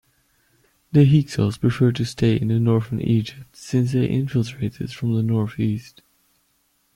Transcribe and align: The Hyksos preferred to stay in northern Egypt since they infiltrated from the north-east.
The 0.91 1.05
Hyksos 1.05 1.59
preferred 1.59 1.97
to 1.97 2.05
stay 2.05 2.35
in 2.35 2.47
northern 2.63 2.99
Egypt 3.01 3.55
since 3.55 3.91
they 3.91 4.07
infiltrated 4.09 4.91
from 4.91 5.13
the 5.13 5.21
north-east. 5.21 6.01